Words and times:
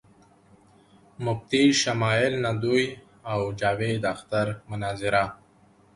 مفتی 1.25 1.63
شمائل 1.81 2.33
ندوي 2.45 2.87
او 3.31 3.39
جاوید 3.59 4.03
اختر 4.13 4.47
مناظره 4.69 5.25